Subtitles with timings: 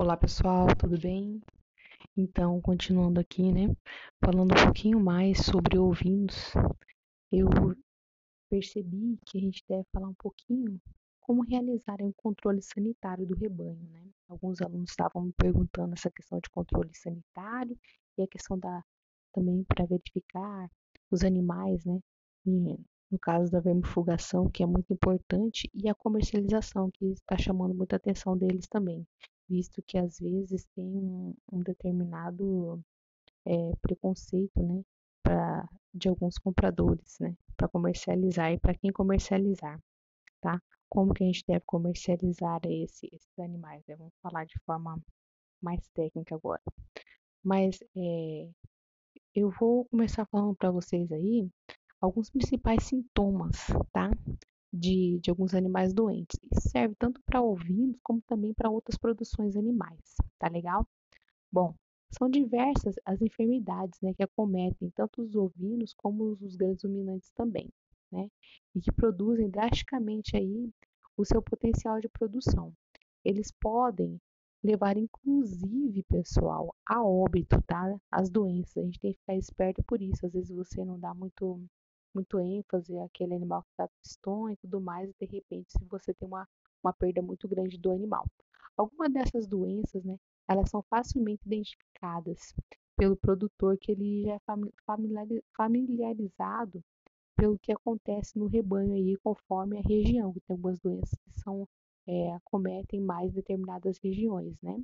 [0.00, 1.40] Olá pessoal, tudo bem?
[2.16, 3.66] Então, continuando aqui, né,
[4.24, 6.52] falando um pouquinho mais sobre ovinos,
[7.32, 7.48] eu
[8.48, 10.80] percebi que a gente deve falar um pouquinho
[11.20, 14.06] como realizar um controle sanitário do rebanho, né?
[14.28, 17.76] Alguns alunos estavam me perguntando essa questão de controle sanitário
[18.16, 18.84] e a questão da
[19.32, 20.70] também para verificar
[21.10, 21.98] os animais, né?
[22.46, 22.78] E,
[23.10, 27.96] no caso da vermifugação, que é muito importante, e a comercialização, que está chamando muita
[27.96, 29.04] atenção deles também
[29.48, 32.82] visto que às vezes tem um, um determinado
[33.46, 34.82] é, preconceito, né,
[35.22, 39.80] pra, de alguns compradores, né, para comercializar e para quem comercializar,
[40.40, 40.60] tá?
[40.88, 43.82] Como que a gente deve comercializar esse, esses animais?
[43.86, 43.96] Né?
[43.96, 44.98] Vamos falar de forma
[45.60, 46.62] mais técnica agora.
[47.42, 48.48] Mas é,
[49.34, 51.48] eu vou começar falando para vocês aí
[52.00, 53.56] alguns principais sintomas,
[53.92, 54.10] tá?
[54.72, 56.38] De, de alguns animais doentes.
[56.52, 60.86] Isso serve tanto para ovinos como também para outras produções animais, tá legal?
[61.50, 61.74] Bom,
[62.10, 67.68] são diversas as enfermidades né, que acometem tanto os ovinos como os grandes ruminantes também,
[68.10, 68.30] né?
[68.74, 70.70] E que produzem drasticamente aí
[71.16, 72.72] o seu potencial de produção.
[73.24, 74.20] Eles podem
[74.62, 77.94] levar, inclusive, pessoal, a óbito, tá?
[78.10, 78.76] As doenças.
[78.78, 80.24] A gente tem que ficar esperto por isso.
[80.24, 81.60] Às vezes você não dá muito
[82.18, 86.12] muito ênfase àquele animal que está tristonho e tudo mais, e de repente, se você
[86.12, 86.46] tem uma,
[86.82, 88.26] uma perda muito grande do animal.
[88.76, 90.16] Algumas dessas doenças, né,
[90.48, 92.52] elas são facilmente identificadas
[92.96, 94.40] pelo produtor, que ele já é
[95.54, 96.82] familiarizado
[97.36, 101.68] pelo que acontece no rebanho aí, conforme a região, que tem algumas doenças que são,
[102.04, 104.76] é, acometem mais determinadas regiões, né?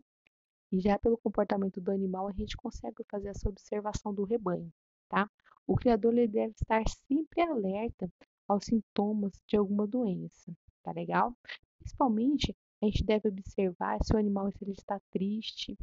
[0.70, 4.72] E já pelo comportamento do animal, a gente consegue fazer essa observação do rebanho,
[5.14, 5.30] tá?
[5.64, 8.10] O criador ele deve estar sempre alerta
[8.48, 11.36] aos sintomas de alguma doença, tá legal?
[11.78, 15.78] Principalmente, a gente deve observar se o animal se ele está triste,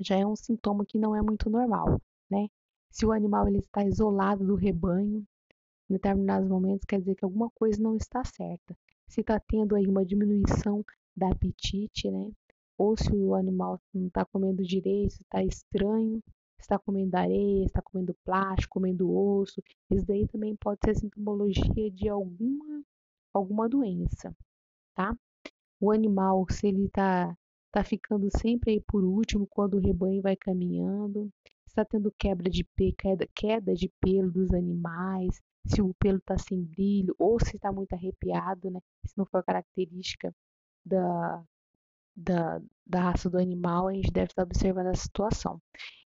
[0.00, 2.48] já é um sintoma que não é muito normal, né?
[2.90, 5.24] Se o animal ele está isolado do rebanho,
[5.88, 8.76] em determinados momentos quer dizer que alguma coisa não está certa.
[9.06, 10.84] Se está tendo aí uma diminuição
[11.16, 12.30] da apetite, né?
[12.76, 16.20] Ou se o animal não está comendo direito, está estranho,
[16.62, 19.62] está comendo areia, está comendo plástico, comendo osso.
[19.90, 22.82] Isso daí também pode ser sintomologia de alguma,
[23.32, 24.34] alguma doença,
[24.94, 25.16] tá?
[25.80, 27.36] O animal, se ele está
[27.72, 31.30] tá ficando sempre aí por último quando o rebanho vai caminhando,
[31.66, 32.64] está tendo quebra de
[32.96, 37.72] queda, queda de pelo dos animais, se o pelo está sem brilho ou se está
[37.72, 38.80] muito arrepiado, né?
[39.06, 40.34] Se não for característica
[40.84, 41.42] da,
[42.16, 45.60] da, da raça do animal, a gente deve estar observando a situação.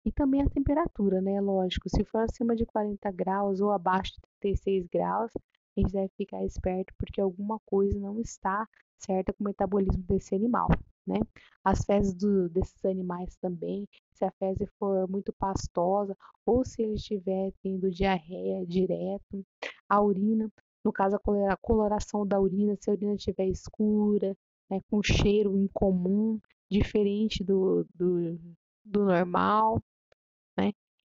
[0.09, 1.39] E também a temperatura, né?
[1.39, 6.09] Lógico, se for acima de 40 graus ou abaixo de 36 graus, a gente deve
[6.17, 8.67] ficar esperto porque alguma coisa não está
[8.97, 10.67] certa com o metabolismo desse animal,
[11.05, 11.19] né?
[11.63, 16.95] As fezes do, desses animais também, se a fezes for muito pastosa ou se ele
[16.95, 19.45] estiver tendo diarreia direto,
[19.87, 20.51] a urina,
[20.83, 24.35] no caso a coloração da urina, se a urina estiver escura,
[24.71, 28.39] né, com cheiro incomum, diferente do, do,
[28.83, 29.79] do normal?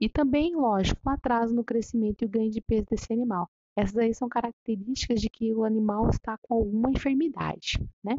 [0.02, 3.48] E também, lógico, o atraso no crescimento e o ganho de peso desse animal.
[3.76, 8.16] Essas aí são características de que o animal está com alguma enfermidade, né?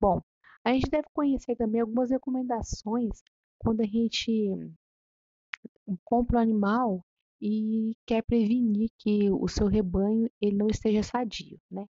[0.00, 0.22] Bom,
[0.64, 3.24] a gente deve conhecer também algumas recomendações
[3.58, 4.56] quando a gente
[6.04, 7.04] compra um animal
[7.42, 11.86] e quer prevenir que o seu rebanho ele não esteja sadio, né?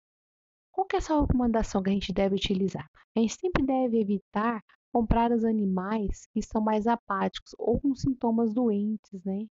[0.80, 2.90] Qual que é essa recomendação que a gente deve utilizar?
[3.14, 4.64] A gente sempre deve evitar
[4.94, 9.46] comprar os animais que são mais apáticos ou com sintomas doentes, né?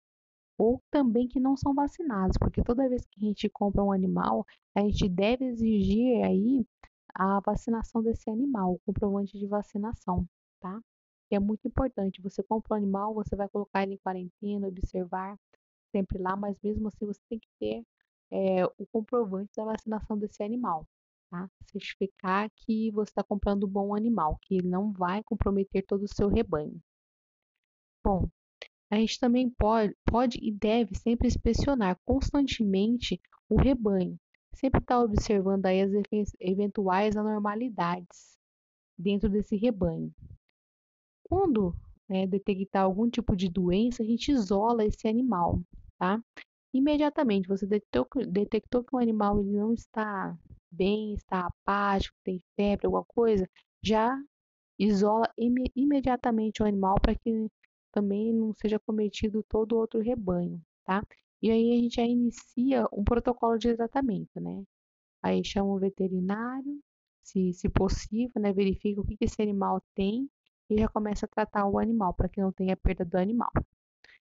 [0.57, 4.43] Ou também que não são vacinados, porque toda vez que a gente compra um animal,
[4.73, 6.65] a gente deve exigir aí
[7.13, 10.27] a vacinação desse animal, o comprovante de vacinação,
[10.59, 10.81] tá?
[11.29, 12.23] É muito importante.
[12.23, 15.37] Você compra um animal, você vai colocar ele em quarentena, observar
[15.91, 17.83] sempre lá, mas mesmo assim você tem que ter
[18.31, 20.87] é, o comprovante da vacinação desse animal
[21.29, 21.49] tá?
[21.71, 26.13] Certificar que você está comprando um bom animal, que ele não vai comprometer todo o
[26.13, 26.81] seu rebanho.
[28.03, 28.29] Bom,
[28.91, 34.19] a gente também pode, pode e deve sempre inspecionar constantemente o rebanho,
[34.53, 35.91] sempre estar tá observando aí as
[36.39, 38.37] eventuais anormalidades
[38.97, 40.13] dentro desse rebanho.
[41.23, 41.75] Quando
[42.07, 45.61] né, detectar algum tipo de doença, a gente isola esse animal,
[45.97, 46.21] tá?
[46.73, 50.35] Imediatamente você detectou, detectou que o animal ele não está
[50.71, 53.49] bem, está apático, tem febre, alguma coisa,
[53.83, 54.17] já
[54.77, 57.49] isola im imediatamente o animal para que
[57.91, 61.03] também não seja cometido todo outro rebanho, tá?
[61.41, 64.63] E aí a gente já inicia um protocolo de tratamento, né?
[65.21, 66.79] Aí chama o veterinário,
[67.23, 68.53] se, se possível, né?
[68.53, 70.29] Verifica o que, que esse animal tem
[70.69, 73.51] e já começa a tratar o animal para que não tenha perda do animal.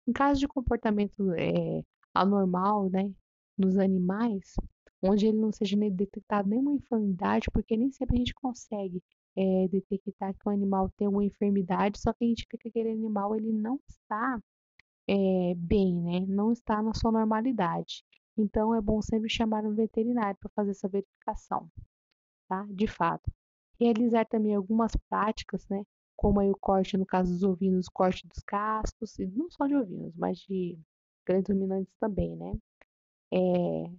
[0.07, 3.11] Em caso de comportamento é, anormal, né,
[3.57, 4.55] nos animais,
[5.01, 9.01] onde ele não seja detectado nenhuma enfermidade, porque nem sempre a gente consegue
[9.35, 12.91] é, detectar que o animal tem uma enfermidade, só que a gente vê que aquele
[12.91, 14.41] animal ele não está
[15.07, 16.19] é, bem, né?
[16.27, 18.03] Não está na sua normalidade.
[18.37, 21.69] Então é bom sempre chamar um veterinário para fazer essa verificação,
[22.47, 22.65] tá?
[22.69, 23.31] De fato.
[23.79, 25.83] Realizar também algumas práticas, né?
[26.15, 29.75] Como aí o corte, no caso dos ovinos, corte dos cascos, e não só de
[29.75, 30.77] ovinos, mas de
[31.25, 32.53] grandes ruminantes também, né?
[33.33, 33.91] É,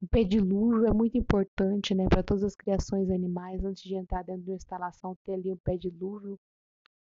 [0.00, 4.42] o pedilúvio é muito importante, né, para todas as criações animais, antes de entrar dentro
[4.42, 6.38] de uma instalação, ter ali o pedilúvio,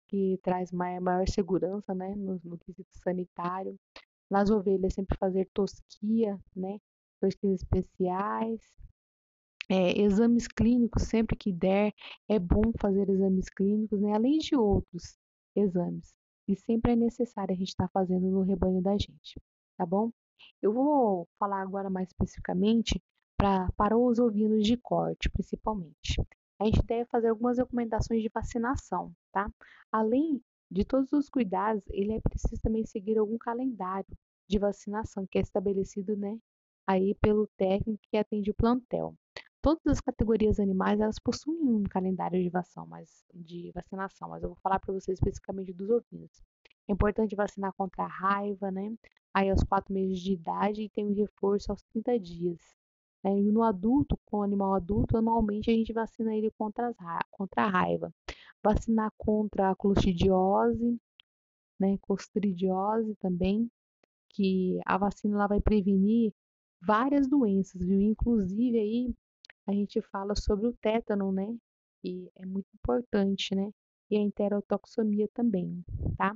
[0.07, 3.79] que traz maior, maior segurança, né, no, no quesito sanitário.
[4.29, 6.79] Nas ovelhas, sempre fazer tosquia, né,
[7.21, 8.61] tosquias especiais.
[9.71, 11.93] É, exames clínicos, sempre que der,
[12.27, 15.15] é bom fazer exames clínicos, né, além de outros
[15.55, 16.11] exames.
[16.47, 19.39] E sempre é necessário a gente estar tá fazendo no rebanho da gente,
[19.77, 20.11] tá bom?
[20.61, 23.01] Eu vou falar agora mais especificamente
[23.37, 26.21] pra, para os ovinos de corte, principalmente.
[26.59, 29.49] A gente deve fazer algumas recomendações de vacinação, tá?
[29.91, 34.15] Além de todos os cuidados, ele é preciso também seguir algum calendário
[34.47, 36.37] de vacinação que é estabelecido, né,
[36.87, 39.15] aí pelo técnico que atende o plantel.
[39.61, 44.49] Todas as categorias animais elas possuem um calendário de vacinação, mas de vacinação, mas eu
[44.49, 46.31] vou falar para vocês especificamente dos ovinos.
[46.89, 48.95] É importante vacinar contra a raiva, né?
[49.31, 52.59] Aí aos 4 meses de idade e tem o reforço aos 30 dias.
[53.23, 53.39] Né?
[53.39, 56.95] E no adulto, com o animal adulto, anualmente a gente vacina ele contra, as
[57.29, 58.11] contra a raiva.
[58.63, 60.99] Vacinar contra a clostridiose,
[61.79, 61.97] né?
[62.01, 63.69] Clostridiose também,
[64.29, 66.33] que a vacina ela vai prevenir
[66.81, 68.01] várias doenças, viu?
[68.01, 69.15] Inclusive aí
[69.67, 71.55] a gente fala sobre o tétano, né?
[72.01, 73.71] Que é muito importante, né?
[74.09, 75.83] E a enterotoxemia também,
[76.17, 76.35] tá?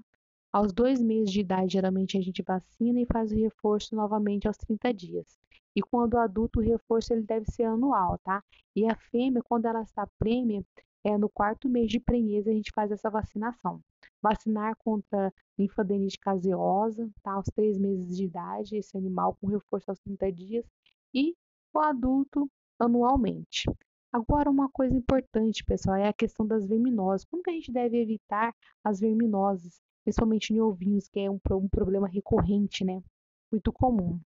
[0.53, 4.55] Aos dois meses de idade, geralmente a gente vacina e faz o reforço novamente aos
[4.55, 5.39] 30 dias.
[5.75, 8.43] E quando adulto, o reforço ele deve ser anual, tá?
[8.75, 10.63] E a fêmea, quando ela está prêmia,
[11.03, 13.81] é no quarto mês de prenhez a gente faz essa vacinação.
[14.21, 17.31] Vacinar contra linfadenite caseosa, tá?
[17.31, 20.65] Aos três meses de idade, esse animal com reforço aos 30 dias.
[21.11, 21.35] E
[21.73, 22.47] o adulto
[22.77, 23.63] anualmente.
[24.11, 27.25] Agora, uma coisa importante, pessoal, é a questão das verminoses.
[27.25, 28.53] Como que a gente deve evitar
[28.83, 29.81] as verminoses?
[30.03, 33.01] Principalmente em ovinhos, que é um, um problema recorrente, né?
[33.51, 34.19] Muito comum.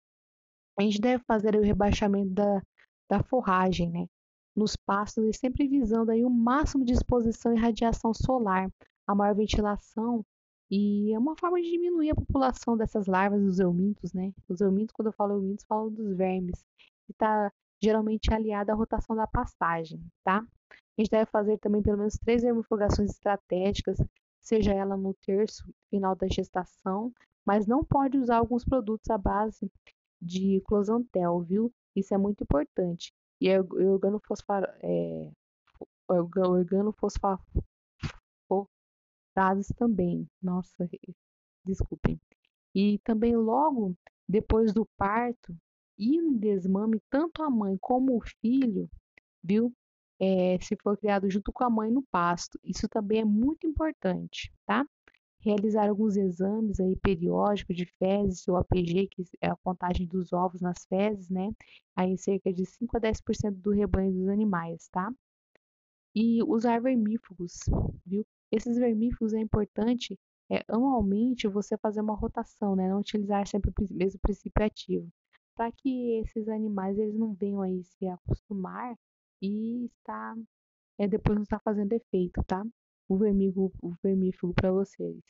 [0.78, 2.62] A gente deve fazer o rebaixamento da,
[3.08, 4.06] da forragem, né?
[4.56, 8.70] Nos pastos e sempre visando aí o máximo de exposição e radiação solar,
[9.06, 10.24] a maior ventilação
[10.70, 14.32] e é uma forma de diminuir a população dessas larvas dos eumintos, né?
[14.48, 16.64] Os eumintos, quando eu falo eumintos, falo dos vermes,
[17.06, 20.44] que está geralmente aliada à rotação da pastagem, tá?
[20.70, 23.98] A gente deve fazer também pelo menos três vermifugações estratégicas
[24.44, 27.12] seja ela no terço final da gestação,
[27.44, 29.70] mas não pode usar alguns produtos à base
[30.20, 31.72] de closantel, viu?
[31.96, 33.12] Isso é muito importante.
[33.40, 35.30] E é organofosfato, é,
[36.08, 37.44] organofosfatos
[39.76, 40.28] também.
[40.42, 40.88] Nossa,
[41.64, 42.20] desculpem.
[42.74, 43.96] E também logo
[44.28, 45.56] depois do parto
[45.98, 48.90] e no desmame, tanto a mãe como o filho,
[49.42, 49.72] viu?
[50.24, 52.58] É, se for criado junto com a mãe no pasto.
[52.64, 54.86] Isso também é muito importante, tá?
[55.40, 60.60] Realizar alguns exames aí periódicos de fezes, o APG, que é a contagem dos ovos
[60.62, 61.50] nas fezes, né?
[61.94, 65.12] Aí cerca de 5 a 10% do rebanho dos animais, tá?
[66.14, 67.60] E usar vermífugos,
[68.06, 68.24] viu?
[68.50, 70.18] Esses vermífugos é importante
[70.50, 72.88] é, anualmente você fazer uma rotação, né?
[72.88, 75.08] Não utilizar sempre o mesmo princípio ativo,
[75.54, 78.96] para que esses animais eles não venham aí se acostumar
[79.44, 80.34] e está
[80.98, 82.64] é, depois não está fazendo efeito, tá?
[83.08, 85.20] O vermífugo, o vermífugo para vocês.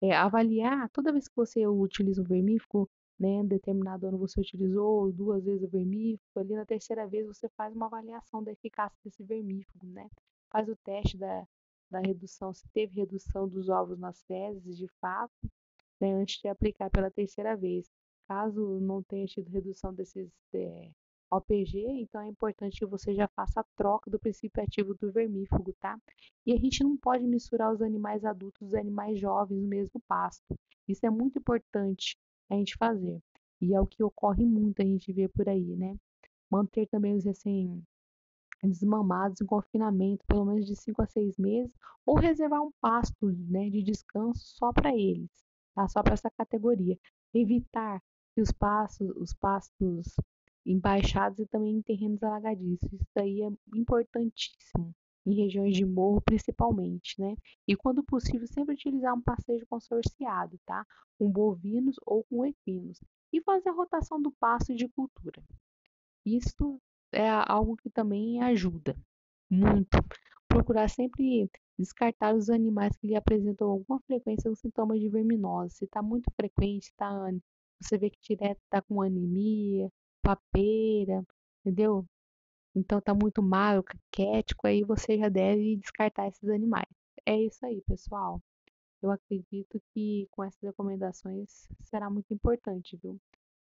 [0.00, 5.44] É, avaliar toda vez que você utiliza o vermífugo, né, determinado ano você utilizou duas
[5.44, 9.86] vezes o vermífugo, ali na terceira vez você faz uma avaliação da eficácia desse vermífugo,
[9.86, 10.08] né?
[10.50, 11.44] Faz o teste da,
[11.90, 15.50] da redução, se teve redução dos ovos nas fezes de fato,
[16.00, 17.90] né, antes de aplicar pela terceira vez.
[18.28, 20.90] Caso não tenha tido redução desses é,
[21.30, 25.74] OPG, então é importante que você já faça a troca do princípio ativo do vermífugo,
[25.74, 26.00] tá?
[26.46, 30.00] E a gente não pode misturar os animais adultos e os animais jovens no mesmo
[30.08, 30.58] pasto.
[30.86, 32.16] Isso é muito importante
[32.50, 33.20] a gente fazer.
[33.60, 35.96] E é o que ocorre muito, a gente vê por aí, né?
[36.50, 37.82] Manter também os recém
[38.62, 41.72] desmamados em confinamento pelo menos de 5 a 6 meses
[42.04, 45.30] ou reservar um pasto né, de descanso só para eles,
[45.74, 45.86] tá?
[45.88, 46.98] Só para essa categoria.
[47.34, 48.02] Evitar
[48.34, 50.16] que os pastos, os pastos
[50.68, 52.92] em baixadas e também em terrenos alagadiços.
[52.92, 54.94] Isso daí é importantíssimo,
[55.26, 57.34] em regiões de morro principalmente, né?
[57.66, 60.86] E quando possível, sempre utilizar um pastejo consorciado, tá?
[61.18, 63.00] Com bovinos ou com equinos.
[63.32, 65.42] E fazer a rotação do pasto de cultura.
[66.24, 66.78] Isto
[67.12, 68.94] é algo que também ajuda
[69.50, 69.98] muito.
[70.46, 75.76] Procurar sempre descartar os animais que lhe apresentam alguma frequência os sintomas de verminose.
[75.76, 77.10] Se está muito frequente, tá,
[77.80, 79.90] você vê que direto está com anemia,
[80.22, 81.24] papeira,
[81.60, 82.04] entendeu?
[82.74, 86.86] Então tá muito magro, caquético, aí você já deve descartar esses animais.
[87.26, 88.40] É isso aí, pessoal.
[89.02, 93.20] Eu acredito que com essas recomendações será muito importante, viu?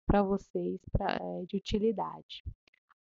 [0.06, 2.44] Para vocês, pra, é, de utilidade.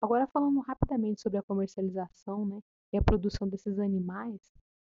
[0.00, 2.60] Agora falando rapidamente sobre a comercialização, né?
[2.92, 4.40] E a produção desses animais,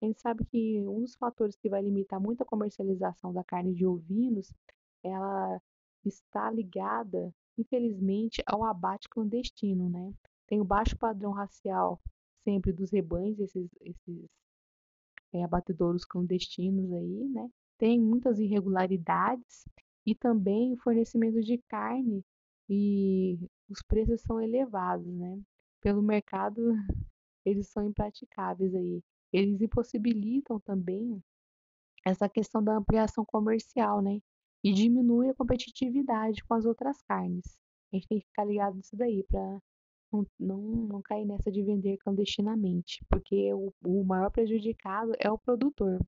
[0.02, 3.74] a gente sabe que um dos fatores que vai limitar muito a comercialização da carne
[3.74, 4.54] de ovinos,
[5.04, 5.62] ela
[6.06, 10.14] está ligada, infelizmente, ao abate clandestino, né?
[10.48, 12.02] Tem o baixo padrão racial
[12.44, 14.30] sempre dos rebanhos, esses, esses
[15.34, 17.50] é, abatedouros clandestinos aí, né?
[17.78, 19.66] Tem muitas irregularidades
[20.06, 22.24] e também o fornecimento de carne
[22.70, 23.40] e
[23.70, 25.40] os preços são elevados, né?
[25.82, 26.62] Pelo mercado,
[27.46, 29.02] eles são impraticáveis aí.
[29.34, 31.22] Eles impossibilitam também
[32.06, 34.20] essa questão da ampliação comercial, né?
[34.64, 37.60] E diminui a competitividade com as outras carnes.
[37.92, 39.60] A gente tem que ficar ligado nisso daí para
[40.12, 45.38] não, não, não cair nessa de vender clandestinamente, porque o, o maior prejudicado é o
[45.38, 46.00] produtor.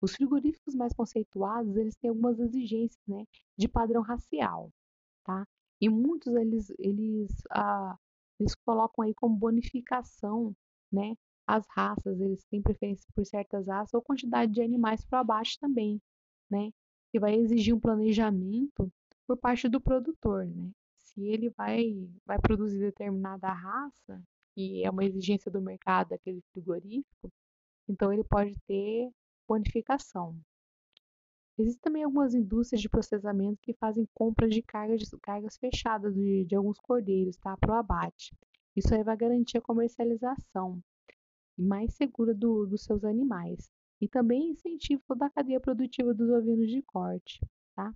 [0.00, 3.24] Os frigoríficos mais conceituados, eles têm algumas exigências, né,
[3.56, 4.70] de padrão racial,
[5.24, 5.46] tá?
[5.80, 7.96] E muitos eles eles ah,
[8.38, 10.54] eles colocam aí como bonificação,
[10.90, 11.14] né,
[11.46, 16.00] as raças, eles têm preferência por certas raças ou quantidade de animais para baixo também,
[16.50, 16.70] né?
[17.12, 18.90] Que vai exigir um planejamento
[19.26, 20.72] por parte do produtor, né?
[21.12, 24.22] se ele vai, vai produzir determinada raça,
[24.54, 27.30] que é uma exigência do mercado daquele frigorífico,
[27.88, 29.10] então ele pode ter
[29.46, 30.36] bonificação.
[31.58, 36.56] Existem também algumas indústrias de processamento que fazem compra de cargas, cargas fechadas de, de
[36.56, 38.34] alguns cordeiros tá, para o abate.
[38.74, 40.82] Isso aí vai garantir a comercialização
[41.58, 43.70] mais segura do, dos seus animais
[44.02, 47.40] e também incentiva toda a cadeia produtiva dos ovinos de corte.
[47.76, 47.94] Tá?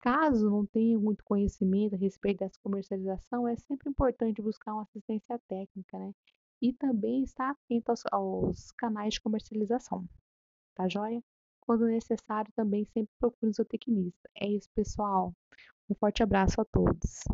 [0.00, 5.38] Caso não tenha muito conhecimento a respeito dessa comercialização, é sempre importante buscar uma assistência
[5.46, 6.14] técnica, né?
[6.62, 10.08] E também estar atento aos, aos canais de comercialização,
[10.74, 11.22] tá joia?
[11.60, 14.30] Quando necessário, também sempre procure o seu tecnista.
[14.34, 15.34] É isso, pessoal.
[15.90, 17.24] Um forte abraço a todos.